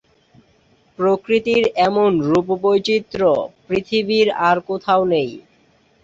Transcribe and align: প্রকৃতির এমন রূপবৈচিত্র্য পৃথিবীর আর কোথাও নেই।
প্রকৃতির 0.99 1.63
এমন 1.87 2.11
রূপবৈচিত্র্য 2.27 3.25
পৃথিবীর 3.67 4.27
আর 4.47 4.57
কোথাও 4.69 5.01
নেই। 5.13 5.29